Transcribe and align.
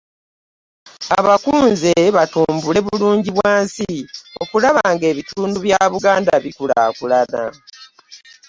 Abakunze 1.19 1.93
batumbule 2.15 2.79
bulungibwansi 2.87 3.89
okulaba 4.43 4.81
ng'ebundu 4.93 5.57
bya 5.65 5.81
Buganda 5.93 6.33
bikulaakulana 6.43 7.41